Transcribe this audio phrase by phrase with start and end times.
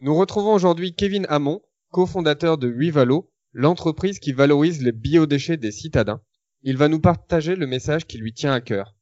[0.00, 1.60] Nous retrouvons aujourd'hui Kevin Hamon,
[1.90, 6.20] cofondateur de Huivalo, l'entreprise qui valorise les biodéchets des citadins.
[6.62, 8.94] Il va nous partager le message qui lui tient à cœur.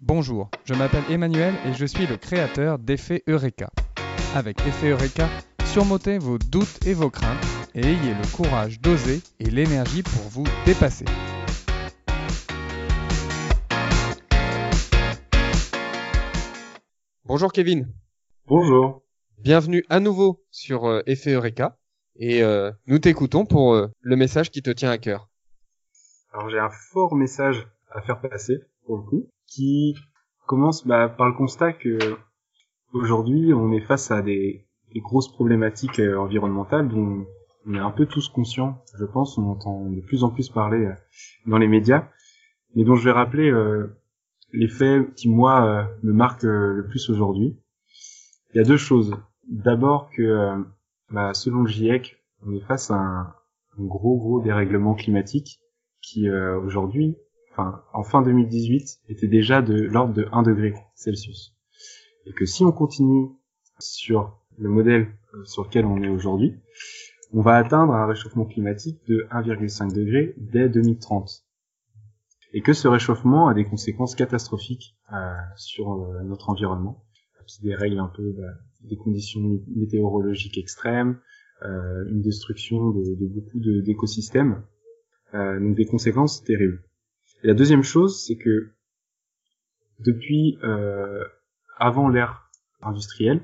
[0.00, 3.70] Bonjour, je m'appelle Emmanuel et je suis le créateur d'Effet Eureka.
[4.36, 5.28] Avec Effet Eureka,
[5.64, 7.44] surmontez vos doutes et vos craintes
[7.74, 11.04] et ayez le courage d'oser et l'énergie pour vous dépasser.
[17.32, 17.86] Bonjour Kevin.
[18.48, 19.04] Bonjour.
[19.38, 21.78] Bienvenue à nouveau sur euh, Effet Eureka
[22.16, 25.28] et euh, nous t'écoutons pour euh, le message qui te tient à cœur.
[26.32, 29.94] Alors j'ai un fort message à faire passer pour le coup, qui
[30.48, 31.98] commence bah, par le constat que
[32.92, 37.26] aujourd'hui on est face à des, des grosses problématiques environnementales dont
[37.64, 40.92] on est un peu tous conscients, je pense, on entend de plus en plus parler
[41.46, 42.08] dans les médias,
[42.74, 43.99] mais dont je vais rappeler euh,
[44.52, 47.56] les faits qui moi euh, me marquent euh, le plus aujourd'hui.
[48.52, 49.16] Il y a deux choses.
[49.48, 50.56] D'abord que, euh,
[51.10, 53.34] bah, selon le GIEC, on est face à un,
[53.78, 55.60] gros gros dérèglement climatique
[56.02, 57.16] qui euh, aujourd'hui,
[57.52, 61.54] enfin en fin 2018, était déjà de l'ordre de 1 degré Celsius.
[62.26, 63.30] Et que si on continue
[63.78, 65.08] sur le modèle
[65.44, 66.56] sur lequel on est aujourd'hui,
[67.32, 71.44] on va atteindre un réchauffement climatique de 1,5 degré dès 2030
[72.52, 75.16] et que ce réchauffement a des conséquences catastrophiques euh,
[75.56, 77.04] sur euh, notre environnement.
[77.62, 81.18] Des règles un peu bah, des conditions météorologiques extrêmes,
[81.62, 84.62] euh, une destruction de, beaucoup d'écosystèmes,
[85.34, 86.82] euh, donc des conséquences terribles.
[87.42, 88.70] La deuxième chose, c'est que
[89.98, 91.24] depuis euh,
[91.76, 92.50] avant l'ère
[92.82, 93.42] industrielle,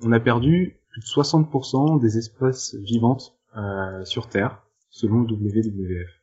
[0.00, 6.21] on a perdu plus de 60% des espèces vivantes euh, sur Terre, selon WWF.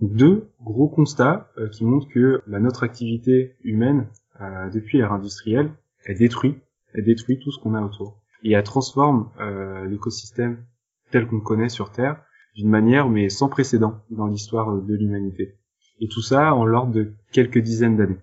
[0.00, 4.08] Deux gros constats euh, qui montrent que bah, notre activité humaine,
[4.40, 5.72] euh, depuis l'ère industrielle,
[6.04, 6.56] elle détruit,
[6.94, 8.20] elle détruit tout ce qu'on a autour.
[8.44, 10.64] Et elle transforme euh, l'écosystème
[11.10, 12.22] tel qu'on le connaît sur Terre
[12.54, 15.58] d'une manière mais sans précédent dans l'histoire de l'humanité.
[16.00, 18.20] Et tout ça en l'ordre de quelques dizaines d'années.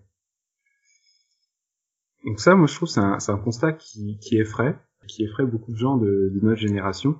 [2.25, 5.71] Donc ça, moi je trouve c'est un, un constat qui, qui effraie, qui effraie beaucoup
[5.71, 7.19] de gens de, de notre génération,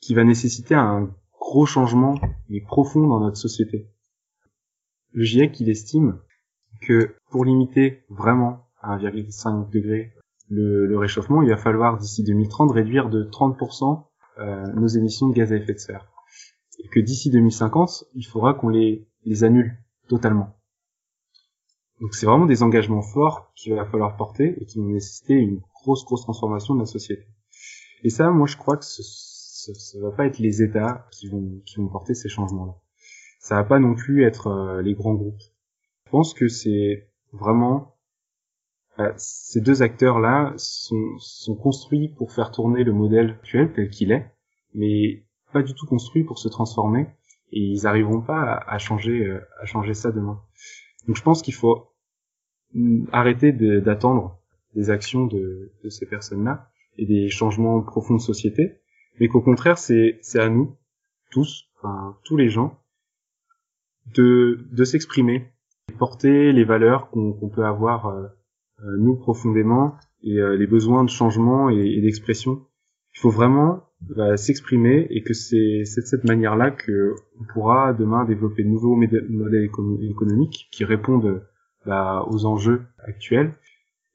[0.00, 2.14] qui va nécessiter un gros changement
[2.48, 3.90] mais profond dans notre société.
[5.12, 6.18] Le GIEC, il estime
[6.80, 10.12] que pour limiter vraiment à 1,5 degré
[10.48, 14.04] le, le réchauffement, il va falloir d'ici 2030 réduire de 30%
[14.38, 16.08] euh, nos émissions de gaz à effet de serre.
[16.78, 19.76] Et que d'ici 2050, il faudra qu'on les, les annule
[20.08, 20.56] totalement.
[22.00, 25.60] Donc c'est vraiment des engagements forts qu'il va falloir porter et qui vont nécessiter une
[25.74, 27.26] grosse, grosse transformation de la société.
[28.02, 29.02] Et ça, moi, je crois que ce,
[29.62, 32.74] ce, ça va pas être les États qui vont, qui vont porter ces changements-là.
[33.38, 35.40] Ça va pas non plus être euh, les grands groupes.
[36.06, 37.96] Je pense que c'est vraiment
[38.98, 44.12] euh, ces deux acteurs-là sont, sont construits pour faire tourner le modèle actuel tel qu'il
[44.12, 44.30] est,
[44.74, 47.06] mais pas du tout construits pour se transformer
[47.52, 50.42] et ils arriveront pas à, à changer euh, à changer ça demain.
[51.06, 51.88] Donc je pense qu'il faut
[52.74, 54.38] mm, arrêter d'attendre
[54.74, 58.81] des actions de, de ces personnes-là et des changements profonds de société,
[59.20, 60.76] mais qu'au contraire c'est à nous
[61.30, 62.78] tous, enfin tous les gens,
[64.14, 65.48] de de s'exprimer,
[65.98, 68.26] porter les valeurs qu'on qu'on peut avoir euh,
[68.84, 72.66] euh, nous profondément et euh, les besoins de changement et, et d'expression.
[73.14, 78.24] Il faut vraiment bah, s'exprimer et que c'est de cette manière-là que on pourra demain
[78.24, 81.46] développer de nouveaux modèles écono- économiques qui répondent
[81.84, 83.52] bah, aux enjeux actuels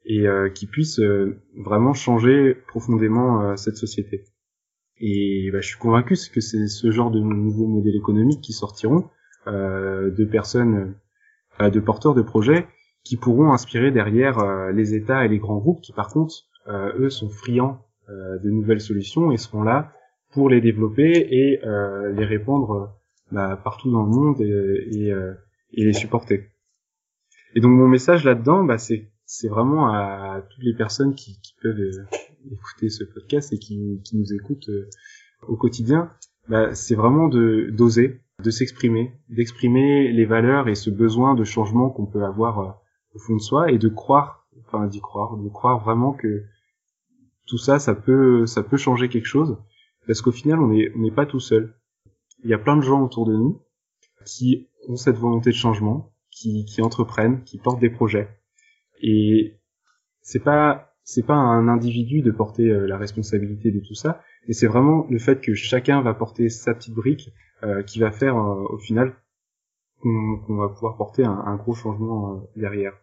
[0.06, 4.26] et euh, qui puissent euh, vraiment changer profondément euh, cette société.
[5.00, 9.10] Et bah, je suis convaincu que c'est ce genre de nouveaux modèles économiques qui sortiront
[9.48, 10.96] euh, de personnes,
[11.62, 12.68] euh, de porteurs de projets
[13.04, 16.36] qui pourront inspirer derrière euh, les États et les grands groupes qui par contre,
[16.68, 19.94] euh, eux, sont friands euh, de nouvelles solutions et seront là
[20.32, 22.94] pour les développer et euh, les répandre
[23.32, 25.14] bah, partout dans le monde et, et,
[25.74, 26.50] et les supporter.
[27.56, 32.06] Et donc mon message là-dedans, bah, c'est vraiment à toutes les personnes qui, qui peuvent
[32.52, 34.90] écouter ce podcast et qui, nous écoutent euh,
[35.48, 36.12] au quotidien,
[36.48, 41.90] bah, c'est vraiment de d'oser, de s'exprimer, d'exprimer les valeurs et ce besoin de changement
[41.90, 42.72] qu'on peut avoir euh,
[43.16, 46.44] au fond de soi et de croire, enfin d'y croire, de croire vraiment que
[47.46, 49.58] tout ça, ça peut, ça peut changer quelque chose,
[50.06, 51.76] parce qu'au final, on n'est on n'est pas tout seul.
[52.44, 53.62] Il y a plein de gens autour de nous
[54.26, 58.30] qui ont cette volonté de changement, qui, qui entreprennent, qui portent des projets.
[59.02, 59.60] Et
[60.22, 64.54] c'est pas, c'est pas un individu de porter euh, la responsabilité de tout ça, mais
[64.54, 67.32] c'est vraiment le fait que chacun va porter sa petite brique
[67.64, 69.16] euh, qui va faire euh, au final
[70.02, 72.94] qu'on va pouvoir porter un, un gros changement derrière.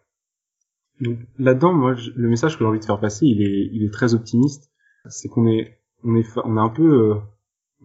[1.01, 3.83] Donc là-dedans, moi, je- le message que j'ai envie de faire passer, il est, il
[3.83, 4.71] est très optimiste.
[5.09, 7.15] C'est qu'on est, on est, on a un peu, euh,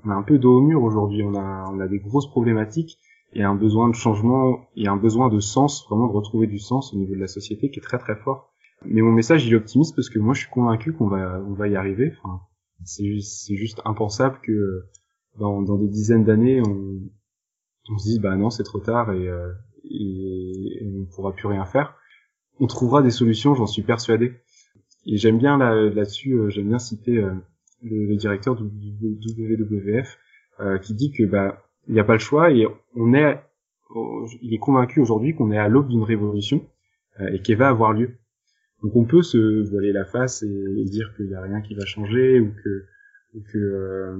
[0.05, 1.23] on a un peu dos au mur aujourd'hui.
[1.23, 2.99] On a, on a des grosses problématiques
[3.33, 6.93] et un besoin de changement et un besoin de sens, vraiment de retrouver du sens
[6.95, 8.50] au niveau de la société qui est très très fort.
[8.85, 11.53] Mais mon message, il est optimiste parce que moi, je suis convaincu qu'on va, on
[11.53, 12.15] va y arriver.
[12.23, 12.41] Enfin,
[12.85, 14.87] c'est, c'est juste impensable que
[15.39, 17.01] dans, dans des dizaines d'années, on,
[17.91, 19.53] on se dise, bah non, c'est trop tard et, euh,
[19.85, 21.95] et, on pourra plus rien faire
[22.61, 24.35] on trouvera des solutions, j'en suis persuadé.
[25.07, 27.33] Et j'aime bien là, là-dessus, euh, j'aime bien citer euh,
[27.83, 30.19] le, directeur du WWF
[30.61, 33.41] euh, qui dit que bah il n'y a pas le choix et on est,
[34.43, 36.65] il est convaincu aujourd'hui qu'on est à l'aube d'une révolution
[37.33, 38.19] et qu'elle va avoir lieu.
[38.83, 41.85] Donc on peut se voiler la face et, dire qu'il n'y a rien qui va
[41.85, 42.87] changer ou que
[43.57, 44.17] euh,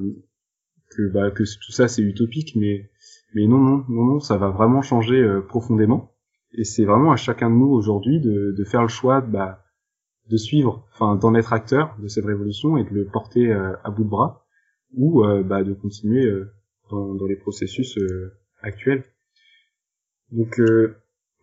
[0.91, 2.91] que bah que tout ça c'est utopique, mais
[3.35, 6.13] mais non non non non ça va vraiment changer euh, profondément.
[6.53, 9.65] Et c'est vraiment à chacun de nous aujourd'hui de, de faire le choix bah,
[10.29, 13.91] de suivre, enfin d'en être acteur de cette révolution et de le porter euh, à
[13.91, 14.47] bout de bras,
[14.95, 16.29] ou bah, de continuer
[16.91, 17.97] dans, dans les processus
[18.61, 19.05] actuels.
[20.33, 20.61] Donc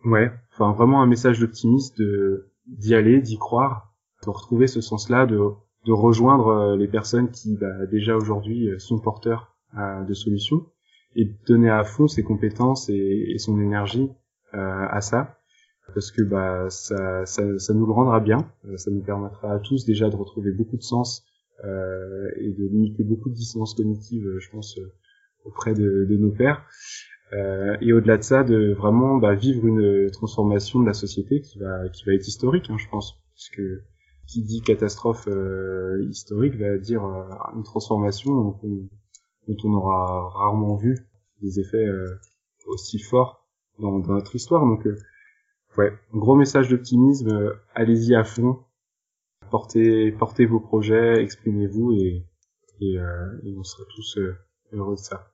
[0.04, 3.94] ouais, enfin vraiment un message d'optimiste de d'y aller, d'y croire,
[4.24, 5.38] de retrouver ce sens-là, de,
[5.86, 10.66] de rejoindre euh, les personnes qui bah, déjà aujourd'hui euh, sont porteurs euh, de solutions
[11.14, 14.10] et de donner à fond ses compétences et, et son énergie
[14.54, 15.36] euh, à ça.
[15.94, 18.50] Parce que bah ça, ça, ça nous le rendra bien.
[18.66, 21.24] Euh, ça nous permettra à tous déjà de retrouver beaucoup de sens
[21.64, 24.78] euh, et de limiter beaucoup de dissonance cognitive euh, je pense
[25.44, 26.64] auprès de, de nos pairs
[27.34, 31.58] Euh, et au-delà de ça de vraiment bah, vivre une transformation de la société qui
[31.58, 33.82] va qui va être historique hein, je pense parce que
[34.26, 38.88] qui dit catastrophe euh, historique va dire euh, une transformation dont on,
[39.46, 40.98] dont on aura rarement vu
[41.42, 42.06] des effets euh,
[42.66, 43.46] aussi forts
[43.78, 44.66] dans, dans notre histoire.
[44.66, 44.96] Donc, euh,
[45.76, 47.28] ouais, gros message d'optimisme.
[47.30, 48.58] euh, Allez-y à fond.
[49.50, 52.26] Portez, portez vos projets, exprimez-vous et,
[52.80, 54.18] et, et on sera tous
[54.72, 55.32] heureux de ça.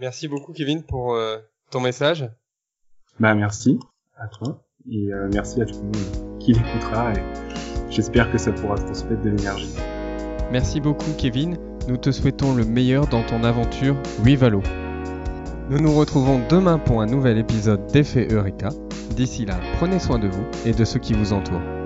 [0.00, 1.38] Merci beaucoup Kevin pour euh,
[1.70, 2.28] ton message.
[3.18, 3.78] Bah merci
[4.16, 7.22] à toi et euh, merci à tout le monde qui l'écoutera et
[7.90, 9.74] j'espère que ça pourra transmettre de l'énergie.
[10.52, 11.58] Merci beaucoup Kevin,
[11.88, 14.62] nous te souhaitons le meilleur dans ton aventure Wivalo.
[15.70, 18.70] Nous nous retrouvons demain pour un nouvel épisode d'Effet Eureka.
[19.10, 21.77] D'ici là, prenez soin de vous et de ceux qui vous entourent.